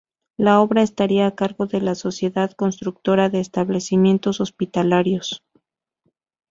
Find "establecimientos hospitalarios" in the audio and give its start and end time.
3.39-5.43